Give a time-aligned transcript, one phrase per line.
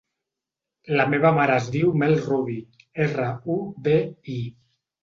[0.99, 2.59] La meva mare es diu Mel Rubi:
[3.07, 3.97] erra, u, be,
[4.41, 4.41] i.